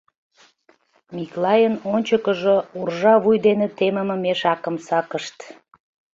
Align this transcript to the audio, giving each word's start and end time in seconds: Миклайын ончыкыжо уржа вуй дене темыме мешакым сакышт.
Миклайын 1.15 1.75
ончыкыжо 1.93 2.55
уржа 2.79 3.13
вуй 3.23 3.37
дене 3.47 3.67
темыме 3.77 4.15
мешакым 4.23 4.75
сакышт. 4.87 5.37